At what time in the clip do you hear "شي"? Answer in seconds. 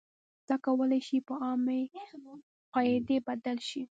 1.07-1.17, 3.69-3.81